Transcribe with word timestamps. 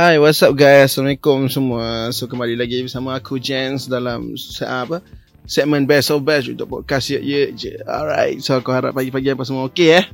Hai, 0.00 0.16
what's 0.16 0.40
up 0.40 0.56
guys? 0.56 0.96
Assalamualaikum 0.96 1.44
semua. 1.52 2.08
So 2.16 2.24
kembali 2.24 2.56
lagi 2.56 2.80
bersama 2.80 3.20
aku 3.20 3.36
Jens 3.36 3.84
dalam 3.84 4.32
apa? 4.64 5.04
Segmen 5.44 5.84
Best 5.84 6.08
of 6.08 6.24
Best 6.24 6.48
untuk 6.48 6.72
podcast 6.72 7.12
Ye 7.12 7.20
Ye 7.20 7.52
Je. 7.52 7.76
Alright. 7.84 8.40
So 8.40 8.56
aku 8.56 8.72
harap 8.72 8.96
pagi-pagi 8.96 9.28
apa 9.36 9.44
semua 9.44 9.68
okey 9.68 10.00
eh. 10.00 10.08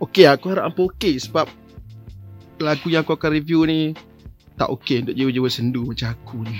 Okey, 0.00 0.24
aku 0.24 0.56
harap 0.56 0.72
apa 0.72 0.80
okey 0.88 1.20
sebab 1.20 1.44
lagu 2.56 2.88
yang 2.88 3.04
aku 3.04 3.12
akan 3.12 3.36
review 3.36 3.68
ni 3.68 3.92
tak 4.56 4.72
okey 4.80 5.04
untuk 5.04 5.12
jiwa-jiwa 5.12 5.48
sendu 5.52 5.92
macam 5.92 6.08
aku 6.08 6.48
ni. 6.48 6.56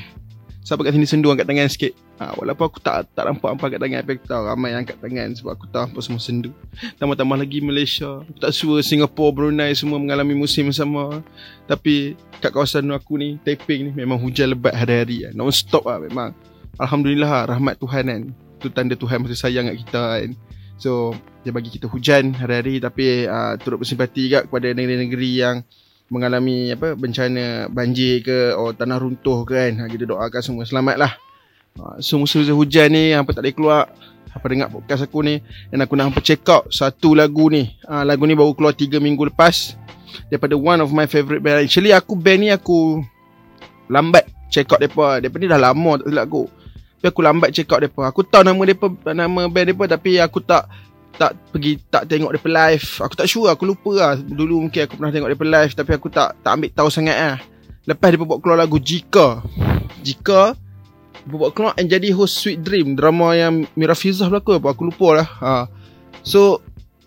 Siapa 0.61 0.85
kat 0.85 0.93
sini 0.93 1.09
sendu 1.09 1.33
angkat 1.33 1.49
tangan 1.49 1.73
sikit. 1.73 1.97
Ha, 2.23 2.39
walaupun 2.39 2.71
aku 2.71 2.79
tak 2.79 3.11
tak 3.19 3.27
nampak 3.27 3.51
apa 3.51 3.67
angkat 3.67 3.81
tangan 3.83 3.99
tapi 4.07 4.13
aku 4.15 4.27
tahu 4.31 4.43
ramai 4.47 4.69
yang 4.71 4.87
angkat 4.87 4.99
tangan 5.03 5.29
sebab 5.35 5.51
aku 5.59 5.67
tahu 5.75 5.85
apa 5.91 5.99
semua 5.99 6.23
sendu. 6.23 6.55
Tambah-tambah 7.03 7.35
lagi 7.35 7.59
Malaysia. 7.59 8.23
Aku 8.23 8.39
tak 8.39 8.55
sure 8.55 8.79
Singapore, 8.79 9.35
Brunei 9.35 9.75
semua 9.75 9.99
mengalami 9.99 10.39
musim 10.39 10.71
yang 10.71 10.79
sama. 10.79 11.19
Tapi 11.67 12.15
kat 12.39 12.55
kawasan 12.55 12.87
aku 12.95 13.19
ni, 13.19 13.43
Taiping 13.43 13.91
ni 13.91 13.91
memang 13.91 14.23
hujan 14.23 14.55
lebat 14.55 14.71
hari-hari 14.71 15.27
lah. 15.27 15.33
Non 15.35 15.51
stop 15.51 15.91
lah 15.91 15.99
memang. 15.99 16.31
Alhamdulillah 16.79 17.27
lah, 17.27 17.45
rahmat 17.59 17.75
Tuhan 17.83 18.05
kan. 18.07 18.23
Tu 18.63 18.71
tanda 18.71 18.95
Tuhan 18.95 19.19
masih 19.19 19.35
sayang 19.35 19.67
kat 19.75 19.83
kita 19.83 20.03
kan. 20.23 20.31
So, 20.79 21.19
dia 21.43 21.51
bagi 21.51 21.75
kita 21.75 21.91
hujan 21.91 22.39
hari-hari 22.39 22.79
tapi 22.79 23.27
uh, 23.27 23.59
turut 23.59 23.83
bersimpati 23.83 24.31
juga 24.31 24.47
kepada 24.47 24.71
negeri-negeri 24.71 25.31
yang 25.43 25.67
mengalami 26.13 26.69
apa 26.71 26.93
bencana 26.93 27.73
banjir 27.73 28.21
ke 28.21 28.53
atau 28.53 28.71
tanah 28.77 29.01
runtuh 29.01 29.43
ke 29.49 29.57
kan. 29.57 29.73
Ha, 29.81 29.89
kita 29.91 30.05
doakan 30.07 30.43
semua 30.45 30.65
selamat 30.69 30.97
lah. 31.01 31.13
Ha, 31.81 32.05
so 32.05 32.21
musim 32.21 32.45
hujan 32.53 32.93
ni 32.93 33.17
apa 33.17 33.33
tak 33.33 33.49
boleh 33.49 33.55
keluar 33.57 33.83
apa 34.33 34.45
dengar 34.49 34.69
podcast 34.73 35.05
aku 35.05 35.21
ni 35.21 35.45
dan 35.69 35.85
aku 35.85 35.93
nak 35.93 36.13
hampa 36.13 36.21
check 36.25 36.45
out 36.49 36.69
satu 36.73 37.13
lagu 37.13 37.49
ni. 37.53 37.73
Ha, 37.89 38.05
lagu 38.05 38.25
ni 38.25 38.37
baru 38.37 38.53
keluar 38.57 38.73
3 38.77 39.01
minggu 39.01 39.29
lepas 39.29 39.77
daripada 40.29 40.57
one 40.57 40.81
of 40.81 40.93
my 40.93 41.09
favourite 41.09 41.41
band. 41.41 41.65
Actually 41.65 41.93
aku 41.93 42.17
band 42.17 42.41
ni 42.45 42.49
aku 42.53 43.01
lambat 43.89 44.29
check 44.53 44.69
out 44.73 44.81
depa. 44.81 45.21
Depa 45.21 45.37
ni 45.41 45.49
dah 45.49 45.61
lama 45.61 46.01
tak 46.01 46.09
silap 46.13 46.25
aku. 46.29 46.45
Tapi 47.01 47.07
aku 47.09 47.21
lambat 47.25 47.49
check 47.53 47.69
out 47.73 47.81
depa. 47.85 48.03
Aku 48.09 48.21
tahu 48.25 48.45
nama 48.45 48.63
depa 48.65 48.87
nama 49.13 49.41
band 49.49 49.67
depa 49.73 49.85
tapi 49.89 50.21
aku 50.21 50.41
tak 50.45 50.69
tak 51.13 51.37
pergi 51.53 51.77
tak 51.93 52.09
tengok 52.09 52.33
depa 52.37 52.49
live. 52.49 52.87
Aku 53.05 53.15
tak 53.17 53.29
sure 53.29 53.49
aku 53.53 53.65
lupa 53.69 53.93
lah. 53.97 54.13
Dulu 54.17 54.69
mungkin 54.69 54.81
aku 54.89 54.97
pernah 54.97 55.13
tengok 55.13 55.31
depa 55.33 55.45
live 55.45 55.73
tapi 55.73 55.91
aku 55.93 56.09
tak 56.09 56.37
tak 56.41 56.53
ambil 56.57 56.71
tahu 56.73 56.89
sangat 56.89 57.17
ah. 57.17 57.37
Lepas 57.85 58.13
depa 58.13 58.25
buat 58.25 58.41
keluar 58.41 58.61
lagu 58.61 58.81
Jika. 58.81 59.45
Jika 60.01 60.57
buat 61.29 61.55
keluar 61.55 61.73
and 61.79 61.87
jadi 61.87 62.11
host 62.11 62.43
Sweet 62.43 62.61
Dream 62.65 62.99
drama 62.99 63.37
yang 63.37 63.65
Mira 63.79 63.95
Fizah 63.95 64.27
berlakon 64.27 64.59
apa 64.59 64.69
aku 64.75 64.83
lupa 64.91 65.09
lah. 65.23 65.29
Ha. 65.41 65.53
So 66.27 66.63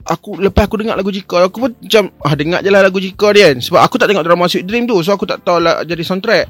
aku 0.06 0.38
lepas 0.38 0.70
aku 0.70 0.78
dengar 0.80 0.94
lagu 0.94 1.10
Jika 1.10 1.50
aku 1.50 1.58
pun 1.68 1.72
macam 1.74 2.14
ah 2.22 2.34
dengar 2.38 2.62
je 2.62 2.70
lah 2.70 2.86
lagu 2.86 3.02
Jika 3.02 3.34
dia 3.34 3.50
kan 3.52 3.58
sebab 3.58 3.82
aku 3.82 3.96
tak 3.98 4.08
tengok 4.14 4.26
drama 4.26 4.46
Sweet 4.46 4.66
Dream 4.70 4.86
tu 4.86 4.96
so 5.02 5.12
aku 5.12 5.28
tak 5.28 5.44
tahu 5.44 5.60
lah 5.60 5.84
jadi 5.84 6.02
soundtrack. 6.06 6.48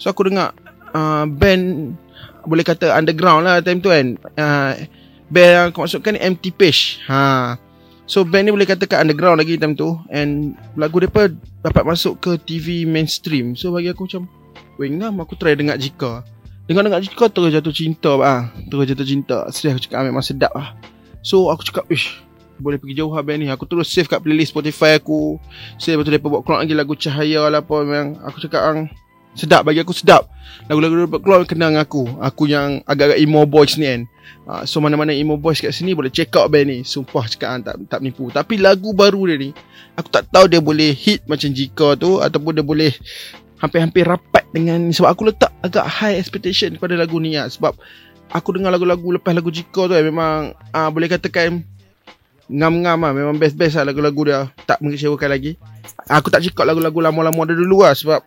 So 0.00 0.10
aku 0.10 0.30
dengar 0.32 0.56
uh, 0.94 1.24
band 1.28 1.94
boleh 2.42 2.64
kata 2.66 2.94
underground 2.94 3.46
lah 3.46 3.62
time 3.62 3.78
tu 3.78 3.90
kan. 3.92 4.18
Uh, 4.34 4.72
band 5.30 5.50
yang 5.50 5.66
aku 5.70 5.84
masukkan 5.84 6.16
ni 6.16 6.50
Page. 6.52 7.02
Ha. 7.06 7.56
So 8.08 8.26
band 8.26 8.48
ni 8.48 8.52
boleh 8.52 8.66
katakan 8.66 9.06
underground 9.06 9.38
lagi 9.40 9.56
time 9.56 9.78
tu 9.78 9.96
and 10.10 10.58
lagu 10.74 10.98
depa 10.98 11.30
dapat 11.62 11.82
masuk 11.86 12.18
ke 12.18 12.36
TV 12.42 12.84
mainstream. 12.84 13.54
So 13.54 13.72
bagi 13.72 13.94
aku 13.94 14.04
macam 14.10 14.26
weh 14.76 14.90
ngam 14.90 15.22
aku 15.22 15.38
try 15.38 15.54
dengar 15.54 15.78
Jika. 15.78 16.26
Dengar-dengar 16.66 17.02
Jika 17.02 17.26
terus 17.28 17.50
jatuh 17.50 17.74
cinta 17.74 18.12
ah. 18.22 18.50
Terus 18.70 18.84
jatuh 18.90 19.06
cinta. 19.06 19.38
Serius 19.50 19.78
aku 19.78 19.82
cakap 19.88 20.06
memang 20.06 20.24
sedap 20.24 20.52
ah. 20.54 20.74
So 21.22 21.50
aku 21.50 21.66
cakap 21.66 21.86
ish 21.90 22.22
boleh 22.62 22.78
pergi 22.78 23.02
jauh 23.02 23.10
band 23.10 23.38
ni. 23.42 23.50
Aku 23.50 23.66
terus 23.66 23.90
save 23.90 24.06
kat 24.06 24.22
playlist 24.22 24.54
Spotify 24.54 24.94
aku. 24.94 25.42
Save 25.82 26.06
tu 26.06 26.10
mereka 26.14 26.30
buat 26.30 26.46
keluar 26.46 26.62
lagi 26.62 26.78
lagu 26.78 26.94
Cahaya 26.94 27.50
lah 27.50 27.58
apa 27.58 27.82
Memang. 27.82 28.22
Aku 28.22 28.38
cakap 28.38 28.62
ang 28.62 28.78
Sedap 29.32 29.64
bagi 29.64 29.80
aku 29.80 29.96
sedap. 29.96 30.28
Lagu-lagu 30.68 31.08
dapat 31.08 31.20
keluar 31.24 31.40
kenal 31.48 31.72
dengan 31.72 31.88
aku. 31.88 32.04
Aku 32.20 32.44
yang 32.44 32.84
agak-agak 32.84 33.16
emo 33.16 33.48
boys 33.48 33.80
ni 33.80 33.88
kan. 33.88 34.02
Uh, 34.44 34.62
So 34.68 34.78
mana-mana 34.84 35.16
emo 35.16 35.40
boys 35.40 35.58
kat 35.58 35.72
sini 35.72 35.96
Boleh 35.96 36.12
check 36.12 36.30
out 36.36 36.52
band 36.52 36.68
ni. 36.68 36.78
Sumpah 36.84 37.24
cakap 37.26 37.48
ang, 37.48 37.62
tak, 37.64 37.74
tak 37.88 37.98
menipu 38.04 38.30
Tapi 38.30 38.60
lagu 38.60 38.92
baru 38.92 39.26
dia 39.26 39.36
ni 39.40 39.50
Aku 39.98 40.08
tak 40.12 40.28
tahu 40.30 40.46
dia 40.46 40.60
boleh 40.62 40.92
hit 40.94 41.24
macam 41.26 41.48
Jika 41.50 41.96
tu 41.98 42.20
Ataupun 42.20 42.54
dia 42.54 42.64
boleh 42.64 42.92
Hampir-hampir 43.62 44.02
rapat 44.02 44.42
dengan 44.50 44.90
Sebab 44.90 45.08
aku 45.14 45.30
letak 45.30 45.54
agak 45.62 45.86
high 45.86 46.18
expectation 46.18 46.74
Pada 46.82 46.98
lagu 46.98 47.22
ni 47.22 47.38
lah 47.38 47.46
Sebab 47.46 47.78
Aku 48.34 48.58
dengar 48.58 48.74
lagu-lagu 48.74 49.14
lepas 49.14 49.30
lagu 49.30 49.54
Jika 49.54 49.86
tu 49.86 49.94
kan 49.94 50.02
Memang 50.02 50.58
uh, 50.74 50.90
boleh 50.90 51.06
katakan 51.06 51.62
Ngam-ngam 52.50 52.98
lah 52.98 53.12
Memang 53.14 53.38
best-best 53.38 53.78
lah 53.78 53.86
lagu-lagu 53.86 54.20
dia. 54.26 54.40
Tak 54.66 54.82
mengecewakan 54.82 55.30
lagi. 55.30 55.54
Aku 56.10 56.28
tak 56.28 56.42
cakap 56.42 56.66
lagu-lagu 56.66 56.98
lama-lama 56.98 57.46
dia 57.46 57.54
dulu 57.54 57.86
lah 57.86 57.94
Sebab 57.94 58.20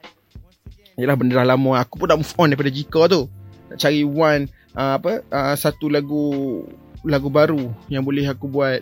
Yelah 0.96 1.20
benda 1.20 1.44
dah 1.44 1.48
lama. 1.52 1.84
Aku 1.84 2.00
pun 2.00 2.08
dah 2.08 2.16
move 2.16 2.34
on 2.40 2.48
daripada 2.48 2.72
Jika 2.72 3.12
tu. 3.12 3.28
Nak 3.68 3.78
cari 3.78 4.08
one 4.08 4.48
uh, 4.80 4.96
Apa 4.96 5.20
uh, 5.28 5.56
Satu 5.60 5.92
lagu 5.92 6.64
Lagu 7.04 7.28
baru 7.28 7.76
Yang 7.92 8.04
boleh 8.08 8.26
aku 8.32 8.48
buat 8.48 8.80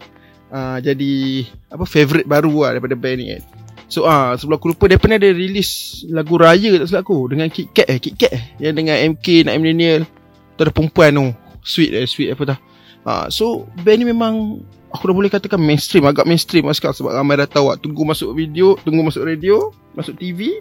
uh, 0.54 0.78
Jadi 0.80 1.44
Apa 1.74 1.90
Favorite 1.90 2.30
baru 2.30 2.54
lah 2.62 2.78
Daripada 2.78 2.94
band 2.94 3.18
ni 3.18 3.26
kan 3.34 3.63
So 3.94 4.10
ah 4.10 4.34
sebelum 4.34 4.58
aku 4.58 4.74
lupa 4.74 4.90
dia 4.90 4.98
pernah 4.98 5.22
ada 5.22 5.30
release 5.30 6.02
lagu 6.10 6.34
raya 6.42 6.82
tak 6.82 6.90
silap 6.90 7.06
aku 7.06 7.30
dengan 7.30 7.46
Kit 7.54 7.78
Kat 7.78 7.86
eh 7.86 8.02
Kit 8.02 8.18
Kat 8.18 8.34
eh 8.34 8.44
yang 8.58 8.74
dengan 8.74 8.98
MK 9.14 9.46
nak 9.46 9.54
Millennial 9.62 10.10
tu 10.58 10.66
ada 10.66 10.74
perempuan 10.74 11.14
tu 11.14 11.30
sweet 11.62 11.94
eh 11.94 12.10
sweet 12.10 12.34
apa 12.34 12.58
dah. 12.58 12.60
Ah 13.06 13.30
so 13.30 13.70
band 13.86 14.02
ni 14.02 14.10
memang 14.10 14.66
aku 14.90 15.14
dah 15.14 15.14
boleh 15.14 15.30
katakan 15.30 15.62
mainstream 15.62 16.10
agak 16.10 16.26
mainstream 16.26 16.66
lah 16.66 16.74
sekarang 16.74 16.98
sebab 16.98 17.14
ramai 17.14 17.38
dah 17.38 17.46
tahu 17.46 17.70
lah. 17.70 17.78
tunggu 17.78 18.02
masuk 18.02 18.34
video 18.34 18.74
tunggu 18.82 19.06
masuk 19.06 19.30
radio 19.30 19.70
masuk 19.94 20.18
TV 20.18 20.58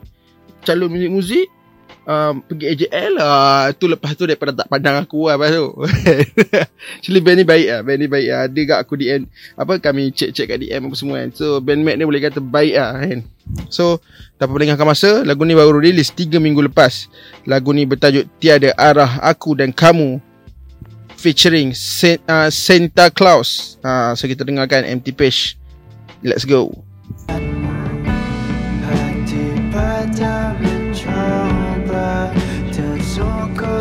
calon 0.61 0.93
muzik-muzik 0.93 1.49
um, 2.07 2.43
pergi 2.43 2.67
AJL 2.75 3.15
uh, 3.19 3.67
tu 3.77 3.87
lepas 3.87 4.13
tu 4.17 4.25
daripada 4.27 4.53
tak 4.53 4.69
pandang 4.69 5.03
aku 5.03 5.31
lah 5.31 5.37
lepas 5.39 5.51
tu. 5.55 5.67
Actually 6.99 7.23
band 7.23 7.39
ni 7.43 7.47
baik 7.47 7.67
lah 7.69 7.81
band 7.85 7.99
ni 8.01 8.09
baik 8.09 8.29
lah. 8.29 8.41
Ada 8.51 8.61
kat 8.67 8.79
aku 8.83 8.95
DM 8.99 9.23
apa 9.59 9.73
kami 9.79 10.03
check-check 10.11 10.47
kat 10.51 10.59
DM 10.63 10.83
apa 10.89 10.95
semua 10.99 11.17
kan. 11.23 11.31
So 11.35 11.59
bandmate 11.63 11.99
ni 11.99 12.05
boleh 12.07 12.23
kata 12.23 12.41
baik 12.43 12.75
lah 12.75 12.91
kan. 12.99 13.21
So 13.71 14.03
tanpa 14.37 14.59
melengahkan 14.59 14.87
masa. 14.87 15.11
Lagu 15.23 15.47
ni 15.47 15.55
baru 15.55 15.79
rilis 15.79 16.11
3 16.15 16.39
minggu 16.43 16.65
lepas. 16.67 17.07
Lagu 17.47 17.71
ni 17.71 17.87
bertajuk 17.87 18.27
Tiada 18.43 18.75
Arah 18.75 19.23
Aku 19.23 19.55
dan 19.55 19.71
Kamu 19.71 20.33
featuring 21.23 21.71
Saint, 21.71 22.19
uh, 22.27 22.51
Santa 22.51 23.07
Claus. 23.15 23.79
Uh, 23.79 24.11
so 24.19 24.27
kita 24.27 24.43
dengarkan 24.43 24.83
MT 24.83 25.15
Page. 25.15 25.55
Let's 26.27 26.43
go. 26.43 26.75
Hati 28.83 29.47
pada 29.71 30.55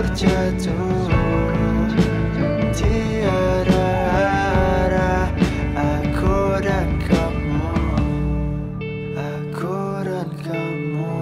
Tersungkur 0.02 0.18
jatuh 0.18 1.14
Tiada 2.74 3.86
arah 4.10 5.30
Aku 5.78 6.58
dan 6.58 6.90
kamu 7.06 7.70
Aku 9.14 9.78
dan 10.02 10.30
kamu 10.42 11.14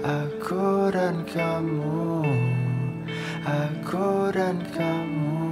Aku 0.00 0.88
dan 0.88 1.16
kamu 1.28 2.24
Aku 3.44 4.32
dan 4.32 4.56
kamu 4.72 5.44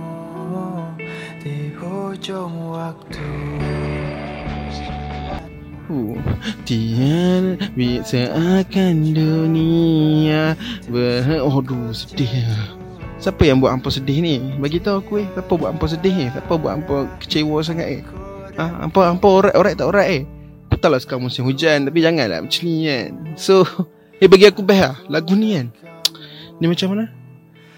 Di 1.45 1.77
hujung 1.77 2.73
waktu 2.73 3.62
Uh, 5.93 6.17
Tiada 6.65 7.61
seakan 8.01 9.13
dunia 9.13 10.57
ber... 10.89 11.21
Aduh, 11.45 11.93
sedih 11.93 12.49
lah. 12.49 12.81
Siapa 13.21 13.45
yang 13.45 13.61
buat 13.61 13.77
hampa 13.77 13.93
sedih 13.93 14.25
ni? 14.25 14.41
Bagi 14.57 14.81
tahu 14.81 15.05
aku 15.05 15.13
eh. 15.21 15.29
Siapa 15.37 15.53
buat 15.53 15.77
hampa 15.77 15.85
sedih 15.85 16.15
ni? 16.17 16.27
Siapa 16.33 16.53
buat 16.57 16.73
hampa 16.81 16.97
kecewa 17.21 17.61
sangat 17.61 18.01
eh? 18.01 18.03
Ha, 18.57 18.89
hampa 18.89 19.13
hampa 19.13 19.29
orat-orat 19.29 19.77
tak 19.77 19.89
orat 19.93 20.09
eh? 20.09 20.23
Aku 20.73 20.81
tahu 20.81 20.97
lah 20.97 21.01
sekarang 21.05 21.29
musim 21.29 21.45
hujan 21.45 21.85
tapi 21.85 22.01
janganlah 22.01 22.41
macam 22.41 22.63
ni 22.65 22.89
kan. 22.89 23.11
So, 23.37 23.69
eh 24.17 24.29
bagi 24.33 24.49
aku 24.49 24.65
best 24.65 24.81
lah 24.89 24.97
lagu 25.13 25.37
ni 25.37 25.61
kan. 25.61 25.69
Ni 26.57 26.73
macam 26.73 26.89
mana? 26.97 27.05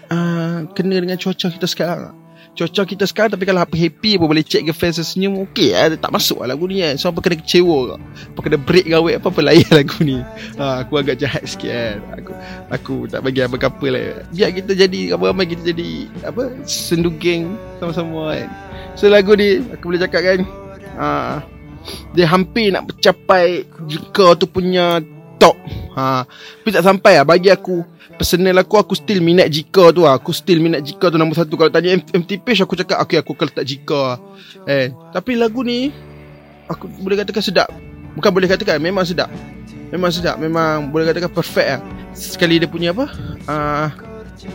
Uh, 0.07 0.71
kena 0.71 1.03
dengan 1.03 1.19
cuaca 1.19 1.51
kita 1.51 1.67
sekarang. 1.67 2.15
Cuaca 2.55 2.81
kita 2.87 3.03
sekarang 3.03 3.35
Tapi 3.35 3.43
kalau 3.43 3.61
apa 3.67 3.75
happy 3.75 4.15
pun 4.15 4.31
Boleh 4.31 4.47
check 4.47 4.63
girlfriend 4.63 4.95
senyum 4.95 5.43
Okey 5.43 5.75
lah 5.75 5.91
Tak 5.99 6.07
masuk 6.07 6.39
lah 6.39 6.55
lagu 6.55 6.63
ni 6.71 6.79
kan 6.79 6.95
So 6.95 7.11
apa 7.11 7.19
kena 7.19 7.35
kecewa 7.43 7.77
ke 7.83 7.95
Apa 8.31 8.39
kena 8.39 8.57
break 8.57 8.85
ke 8.87 8.95
wait 9.03 9.15
Apa-apa 9.19 9.39
layan 9.43 9.71
lagu 9.83 9.99
ni. 10.01 10.17
Ha, 10.55 10.87
Aku 10.87 10.95
agak 10.95 11.19
jahat 11.19 11.43
sikit 11.43 11.69
kan 11.69 11.97
Aku 12.15 12.31
Aku 12.71 12.95
tak 13.11 13.19
bagi 13.27 13.43
apa 13.43 13.59
couple 13.59 13.91
lah 13.91 14.23
Biar 14.31 14.55
kita 14.55 14.71
jadi 14.71 14.99
Ramai-ramai 15.13 15.45
kita 15.51 15.75
jadi 15.75 15.89
Apa 16.23 16.55
Sendu 16.63 17.11
geng 17.19 17.59
Sama-sama 17.83 18.39
kan 18.39 18.47
So 18.95 19.11
lagu 19.11 19.35
ni 19.35 19.59
Aku 19.75 19.91
boleh 19.91 19.99
cakap 19.99 20.23
kan 20.23 20.39
ha, 20.95 21.07
Dia 22.15 22.31
hampir 22.31 22.71
nak 22.71 22.87
mencapai 22.87 23.67
Jika 23.83 24.39
tu 24.39 24.47
punya 24.47 25.03
Top. 25.39 25.55
Ha, 25.95 26.23
Tapi 26.27 26.69
tak 26.71 26.83
sampai 26.83 27.19
lah. 27.19 27.25
Bagi 27.27 27.51
aku 27.51 27.83
personal 28.15 28.55
aku 28.63 28.79
aku 28.79 28.93
still 28.95 29.19
minat 29.19 29.51
Jika 29.51 29.91
tu 29.91 30.07
lah. 30.07 30.15
Aku 30.15 30.31
still 30.31 30.59
minat 30.63 30.83
Jika 30.83 31.11
tu 31.11 31.17
nombor 31.19 31.35
satu. 31.35 31.55
Kalau 31.59 31.71
tanya 31.71 31.95
MT 31.95 32.41
Page 32.43 32.63
aku 32.63 32.75
cakap 32.79 33.03
okay 33.03 33.19
aku 33.19 33.35
akan 33.35 33.51
letak 33.51 33.65
Jika. 33.67 34.19
Eh, 34.65 34.91
tapi 35.11 35.35
lagu 35.35 35.61
ni 35.61 35.91
aku 36.67 36.89
boleh 37.03 37.19
katakan 37.21 37.43
sedap. 37.43 37.69
Bukan 38.15 38.31
boleh 38.31 38.47
katakan 38.47 38.79
memang 38.79 39.03
sedap. 39.03 39.27
Memang 39.91 40.09
sedap. 40.11 40.39
Memang 40.39 40.89
boleh 40.89 41.11
katakan 41.11 41.31
perfect 41.31 41.67
lah. 41.67 41.81
Sekali 42.15 42.59
dia 42.59 42.69
punya 42.71 42.95
apa? 42.95 43.05
Uh, 43.45 43.87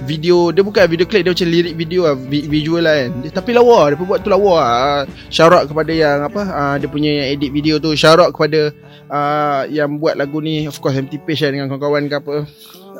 Video. 0.05 0.53
Dia 0.55 0.62
bukan 0.62 0.85
video 0.87 1.09
clip 1.09 1.25
Dia 1.25 1.33
macam 1.33 1.49
lirik 1.49 1.75
video 1.75 2.06
lah. 2.06 2.15
Vi- 2.15 2.47
Visual 2.47 2.85
lah 2.85 2.94
kan. 2.94 3.11
Dia, 3.25 3.31
Tapi 3.33 3.50
lawa. 3.56 3.91
Dia 3.91 3.97
buat 3.99 4.21
tu 4.23 4.29
lawa 4.31 4.55
lah. 4.61 5.00
Shout 5.33 5.50
out 5.50 5.67
kepada 5.67 5.93
yang 5.93 6.25
apa? 6.25 6.43
Uh, 6.47 6.75
Dia 6.79 6.88
punya 6.88 7.11
yang 7.11 7.26
edit 7.37 7.50
video 7.50 7.81
tu. 7.81 7.93
Out 8.21 8.33
kepada 8.37 8.71
uh, 9.11 9.67
Yang 9.69 9.91
buat 9.99 10.15
lagu 10.17 10.39
ni 10.41 10.65
Of 10.71 10.79
course 10.79 10.97
MT 10.97 11.27
Page 11.27 11.43
lah 11.45 11.51
Dengan 11.53 11.67
kawan-kawan 11.69 12.07
ke 12.07 12.17
apa 12.17 12.35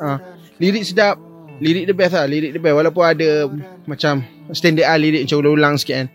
uh, 0.03 0.17
Lirik 0.59 0.83
sedap 0.83 1.17
Lirik 1.63 1.87
the 1.87 1.95
best 1.95 2.13
lah 2.13 2.27
Lirik 2.27 2.51
the 2.53 2.61
best 2.61 2.75
Walaupun 2.75 3.03
ada 3.07 3.47
Macam 3.87 4.21
Standard 4.51 4.87
lah 4.91 4.99
lirik 4.99 5.25
Macam 5.25 5.37
ulang-ulang 5.41 5.75
sikit 5.79 5.95
kan 6.03 6.07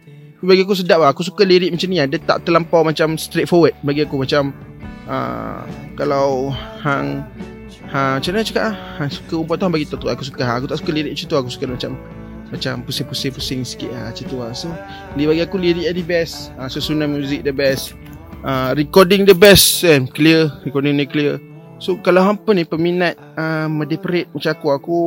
Bagi 0.44 0.62
aku 0.62 0.76
sedap 0.76 1.00
lah 1.00 1.10
Aku 1.10 1.24
suka 1.24 1.42
lirik 1.42 1.72
macam 1.72 1.88
ni 1.88 1.98
lah 1.98 2.06
Dia 2.06 2.20
tak 2.20 2.44
terlampau 2.44 2.84
macam 2.84 3.16
Straightforward 3.16 3.74
Bagi 3.80 4.04
aku 4.04 4.20
macam 4.20 4.52
uh, 5.08 5.64
Kalau 5.96 6.52
Hang 6.84 7.24
Ha, 7.86 8.18
macam 8.18 8.34
mana 8.34 8.42
cakap? 8.42 8.74
Ha, 8.74 9.06
suka 9.06 9.34
umpatan 9.38 9.70
tu 9.70 9.74
bagi 9.78 9.86
tahu 9.86 9.98
tu 10.02 10.08
aku 10.10 10.26
suka. 10.26 10.42
Ha, 10.42 10.58
aku 10.58 10.66
tak 10.66 10.82
suka 10.82 10.90
lirik 10.90 11.14
macam 11.14 11.26
tu. 11.30 11.36
Aku 11.38 11.50
suka 11.54 11.64
macam 11.70 11.90
macam 12.46 12.74
pusing-pusing-pusing 12.86 13.66
sikit 13.66 13.90
ah 13.94 14.10
macam 14.10 14.24
tu 14.26 14.36
lah. 14.38 14.50
So, 14.54 14.70
bagi 15.14 15.42
aku 15.42 15.56
lirik 15.58 15.86
the 15.94 16.02
best. 16.02 16.50
Ha, 16.58 16.66
susunan 16.66 17.14
muzik 17.14 17.46
the 17.46 17.54
best. 17.54 17.94
Uh, 18.44 18.76
recording 18.76 19.24
the 19.24 19.32
best 19.32 19.84
kan 19.84 20.04
clear 20.10 20.52
recording 20.64 20.96
ni 20.96 21.08
clear. 21.08 21.40
So 21.76 22.00
kalau 22.00 22.24
hampa 22.24 22.56
ni 22.56 22.64
peminat 22.64 23.16
uh, 23.36 23.68
Medi 23.68 24.00
Parade 24.00 24.32
macam 24.32 24.52
aku 24.52 24.66
aku 24.72 24.98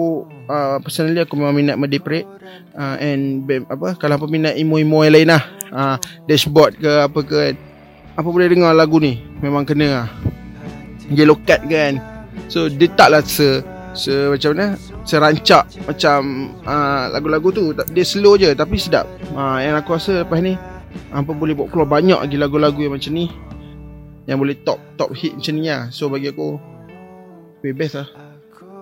uh, 0.46 0.78
personally 0.86 1.18
aku 1.18 1.34
memang 1.34 1.58
minat 1.58 1.76
Medi 1.78 1.98
Parade. 1.98 2.30
Uh, 2.78 2.96
and 3.02 3.46
bam, 3.46 3.66
apa 3.70 3.98
kalau 3.98 4.18
hampa 4.18 4.28
minat 4.30 4.54
emo-emo 4.58 5.02
yang 5.02 5.14
lain 5.14 5.30
lah. 5.34 5.44
Uh, 5.70 5.96
dashboard 6.26 6.78
ke 6.82 6.90
apa 6.90 7.20
ke 7.22 7.36
kan 7.38 7.56
apa 8.18 8.28
boleh 8.28 8.50
dengar 8.50 8.74
lagu 8.74 8.98
ni 8.98 9.22
memang 9.42 9.66
kena 9.66 9.88
lah. 10.06 10.08
Yellow 11.10 11.38
cat 11.46 11.66
kan. 11.66 12.02
So 12.50 12.70
dia 12.70 12.90
taklah 12.94 13.26
se, 13.26 13.66
se 13.94 14.14
macam 14.30 14.54
mana 14.58 14.68
Serancak 15.10 15.66
macam 15.90 16.54
uh, 16.70 17.10
lagu-lagu 17.10 17.50
tu. 17.50 17.74
Dia 17.74 18.06
slow 18.06 18.38
je 18.38 18.54
tapi 18.54 18.78
sedap. 18.78 19.10
Uh, 19.34 19.58
Yang 19.58 19.76
aku 19.82 19.90
rasa 19.98 20.14
lepas 20.22 20.38
ni 20.38 20.54
Hampa 21.14 21.34
boleh 21.34 21.54
buat 21.54 21.70
keluar 21.70 21.90
banyak 21.90 22.18
lagi 22.18 22.38
lagu-lagu 22.38 22.80
yang 22.82 22.94
macam 22.94 23.14
ni. 23.14 23.30
Yang 24.26 24.38
boleh 24.38 24.56
top 24.62 24.80
top 24.98 25.10
hit 25.14 25.38
macam 25.38 25.54
ni 25.58 25.70
lah. 25.70 25.90
So 25.90 26.10
bagi 26.10 26.30
aku 26.30 26.58
Be 27.60 27.76
best 27.76 28.00
lah. 28.00 28.08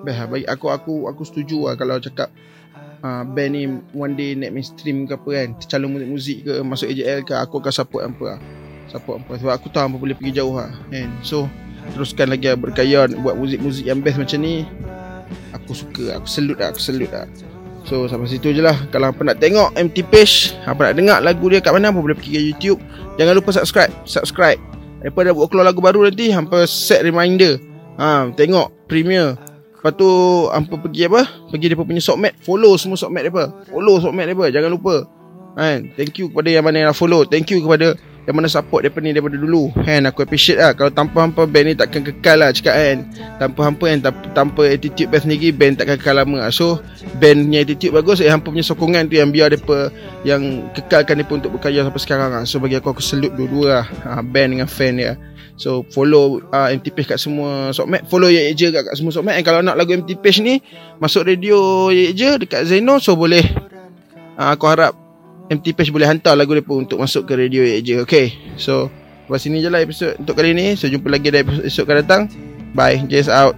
Best 0.05 0.17
lah. 0.21 0.27
Bagi 0.27 0.45
aku 0.47 0.67
aku 0.69 0.93
aku 1.09 1.21
setuju 1.23 1.71
lah 1.71 1.75
kalau 1.79 1.97
cakap 1.97 2.29
uh, 3.01 3.23
Band 3.25 3.51
ni 3.55 3.63
one 3.95 4.13
day 4.13 4.37
naik 4.37 4.53
mainstream 4.53 5.07
ke 5.07 5.15
apa 5.15 5.29
kan. 5.33 5.47
Tercalon 5.59 5.89
muzik-muzik 5.95 6.37
ke 6.43 6.53
masuk 6.63 6.87
AJL 6.91 7.19
ke 7.23 7.33
Aku 7.35 7.59
akan 7.59 7.73
support 7.73 8.03
hampa 8.07 8.37
lah. 8.37 8.39
Support 8.91 9.15
hampa 9.23 9.31
Sebab 9.39 9.53
aku 9.55 9.67
tahu 9.71 9.83
hampa 9.87 9.97
boleh 9.99 10.15
pergi 10.15 10.37
jauh 10.39 10.55
lah 10.55 10.71
kan. 10.91 11.09
So 11.23 11.47
teruskan 11.95 12.27
lagi 12.27 12.51
lah 12.51 12.59
berkaya 12.59 13.07
buat 13.07 13.39
muzik-muzik 13.39 13.87
yang 13.87 14.03
best 14.03 14.19
macam 14.19 14.39
ni. 14.43 14.67
Aku 15.55 15.75
suka 15.75 16.19
aku 16.19 16.27
salute 16.27 16.59
lah. 16.59 16.71
Aku 16.71 16.79
salute 16.79 17.11
lah 17.11 17.27
so 17.87 18.05
sampai 18.05 18.27
situ 18.27 18.51
je 18.51 18.59
lah. 18.59 18.75
Kalau 18.91 19.15
apa 19.15 19.21
nak 19.23 19.39
tengok 19.39 19.71
MT 19.79 19.97
Page 20.11 20.59
apa 20.67 20.91
nak 20.91 20.93
dengar 20.99 21.17
lagu 21.23 21.47
dia 21.47 21.63
kat 21.63 21.71
mana 21.71 21.89
apa 21.89 22.03
boleh 22.03 22.13
pergi 22.13 22.35
ke 22.35 22.41
YouTube. 22.51 22.79
Jangan 23.15 23.33
lupa 23.39 23.49
subscribe 23.55 23.91
subscribe. 24.03 24.59
Daripada 24.99 25.31
buat 25.31 25.47
keluar 25.47 25.71
lagu 25.71 25.79
baru 25.79 26.03
nanti 26.03 26.27
hampa 26.29 26.67
set 26.67 27.01
reminder. 27.07 27.55
Ha, 27.97 28.29
tengok 28.35 28.85
premier 28.85 29.39
lepas 29.77 29.93
tu 29.95 30.09
hampa 30.51 30.75
pergi 30.75 31.07
apa? 31.07 31.23
Pergi 31.47 31.65
dia 31.71 31.77
punya 31.79 32.03
sokmat 32.03 32.35
follow 32.43 32.75
semua 32.75 32.99
sokmat 32.99 33.23
dia 33.23 33.33
follow 33.71 34.03
sokmat 34.03 34.27
dia 34.27 34.59
jangan 34.59 34.75
lupa. 34.75 35.07
Kan? 35.57 35.89
Thank 35.97 36.21
you 36.21 36.29
kepada 36.29 36.49
yang 36.53 36.65
mana 36.67 36.75
yang 36.83 36.89
dah 36.91 36.97
follow. 36.97 37.25
Thank 37.25 37.49
you 37.49 37.63
kepada 37.63 37.97
yang 38.27 38.35
mana 38.35 38.51
support 38.51 38.83
daripada 38.83 39.07
ni 39.07 39.15
daripada 39.15 39.39
dulu. 39.39 39.71
Kan 39.87 40.03
aku 40.03 40.27
appreciate 40.27 40.59
lah. 40.59 40.75
Kalau 40.75 40.91
tanpa 40.91 41.23
hampa 41.23 41.47
band 41.47 41.71
ni 41.71 41.73
takkan 41.79 42.03
kekal 42.03 42.43
lah 42.43 42.51
cakap 42.51 42.75
kan. 42.75 42.97
Tanpa 43.39 43.59
hampa 43.63 43.83
kan 43.87 43.99
tanpa, 44.03 44.23
tanpa 44.35 44.61
attitude 44.67 45.07
band 45.07 45.23
sendiri 45.23 45.55
band 45.55 45.79
takkan 45.79 45.95
kekal 45.95 46.19
lama. 46.19 46.43
Lah. 46.43 46.51
so 46.51 46.83
band 47.23 47.47
punya 47.47 47.63
attitude 47.63 47.95
bagus 47.95 48.19
eh 48.19 48.27
hampa 48.27 48.51
punya 48.51 48.67
sokongan 48.67 49.07
tu 49.07 49.15
yang 49.15 49.31
biar 49.31 49.55
depa 49.55 49.95
yang 50.27 50.67
kekalkan 50.75 51.23
depa 51.23 51.39
untuk 51.39 51.55
berkarya 51.55 51.87
sampai 51.87 52.01
sekarang 52.03 52.29
lah. 52.35 52.43
so 52.43 52.59
bagi 52.59 52.75
aku 52.75 52.91
aku 52.91 52.99
salute 52.99 53.31
dua-dua 53.31 53.79
lah. 53.79 53.85
Ha, 54.03 54.19
band 54.19 54.59
dengan 54.59 54.67
fan 54.67 54.99
dia. 54.99 55.15
So 55.55 55.87
follow 55.95 56.43
uh, 56.51 56.67
MT 56.67 56.91
Page 56.91 57.15
kat 57.15 57.19
semua 57.23 57.71
sokmat. 57.71 58.11
Follow 58.11 58.27
Ye 58.27 58.51
je 58.59 58.75
kat, 58.75 58.91
kat 58.91 58.93
semua 58.99 59.15
sokmat. 59.15 59.39
And 59.39 59.47
kalau 59.47 59.63
nak 59.63 59.79
lagu 59.79 59.95
MT 59.95 60.19
Page 60.19 60.43
ni 60.43 60.59
masuk 60.99 61.31
radio 61.31 61.87
Ye 61.95 62.11
je 62.11 62.43
dekat 62.43 62.67
Zeno 62.67 62.99
so 62.99 63.15
boleh. 63.15 63.41
Uh, 64.35 64.51
aku 64.51 64.67
harap 64.67 65.06
MT 65.47 65.75
Page 65.75 65.91
boleh 65.91 66.07
hantar 66.07 66.35
lagu 66.35 66.51
mereka 66.51 66.75
untuk 66.75 66.99
masuk 66.99 67.23
ke 67.23 67.33
radio 67.39 67.63
je. 67.79 68.03
Okay. 68.03 68.35
So, 68.59 68.91
buat 69.31 69.39
sini 69.39 69.63
je 69.63 69.71
lah 69.71 69.83
episod 69.83 70.15
untuk 70.19 70.35
kali 70.35 70.51
ni. 70.51 70.75
So, 70.75 70.91
jumpa 70.91 71.07
lagi 71.07 71.31
dari 71.31 71.47
episod 71.47 71.87
akan 71.87 71.97
datang. 72.03 72.21
Bye. 72.75 73.03
Jess 73.07 73.31
out. 73.31 73.55